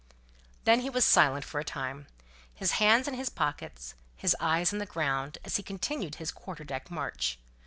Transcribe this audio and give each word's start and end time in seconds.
Then 0.63 0.79
he 0.79 0.89
was 0.89 1.05
silent 1.05 1.45
for 1.45 1.59
a 1.59 1.63
time; 1.63 2.07
his 2.55 2.71
hands 2.81 3.07
in 3.07 3.13
his 3.13 3.29
pockets, 3.29 3.93
his 4.17 4.35
eyes 4.39 4.73
on 4.73 4.79
the 4.79 4.87
ground, 4.87 5.37
as 5.45 5.57
he 5.57 5.61
continued 5.61 6.15
his 6.15 6.31
quarter 6.31 6.63
deck 6.63 6.89
march. 6.89 7.37